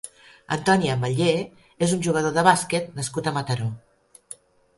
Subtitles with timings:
[0.53, 1.33] Antoni Ametller
[1.89, 3.71] és un jugador de bàsquet nascut a Mataró.